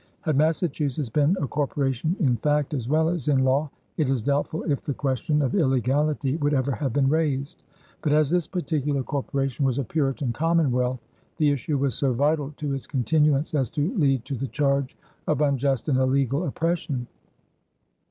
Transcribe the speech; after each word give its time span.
Had 0.21 0.35
Massachusetts 0.35 1.09
been 1.09 1.37
a 1.39 1.45
corporation 1.47 2.15
in 2.19 2.35
fact 2.37 2.73
as 2.73 2.89
well 2.89 3.07
as 3.07 3.27
in 3.27 3.43
law, 3.43 3.69
it 3.97 4.09
is 4.09 4.23
doubtful 4.23 4.63
if 4.63 4.81
the 4.81 4.95
question 4.95 5.43
of 5.43 5.53
illegality 5.53 6.37
would 6.37 6.55
ever 6.55 6.71
have 6.71 6.91
been 6.91 7.07
raised; 7.07 7.61
but 8.01 8.11
as 8.11 8.31
this 8.31 8.47
particular 8.47 9.03
corporation 9.03 9.63
was 9.63 9.77
a 9.77 9.83
Puritan 9.83 10.33
commonwealth, 10.33 11.01
the 11.37 11.51
issue 11.51 11.77
was 11.77 11.93
so 11.93 12.13
vital 12.13 12.51
to 12.57 12.73
its 12.73 12.87
continuance 12.87 13.53
as 13.53 13.69
to 13.69 13.95
lead 13.95 14.25
to 14.25 14.33
the 14.33 14.47
charge 14.47 14.97
of 15.27 15.39
unjust 15.41 15.87
and 15.87 15.99
illegal 15.99 16.45
oppression. 16.47 17.05